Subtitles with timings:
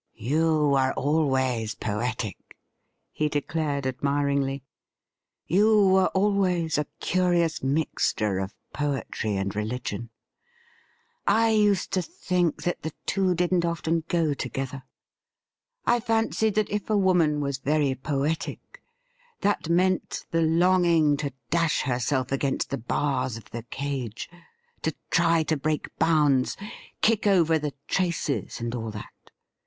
[0.15, 2.57] 'You were always poetic,'
[3.11, 4.63] he declared admiringly.'
[5.45, 10.09] You were always a curious mixture of poetry and re ligion.
[11.27, 14.81] I used to think that the two didn't often go together.
[15.85, 18.81] I fancied that if a woman was very poetic
[19.41, 24.31] that meant the longing to dash herself against the bars of the cage—
[24.81, 26.57] ^to try to break bounds,
[27.03, 29.13] kick over the traces, and all that.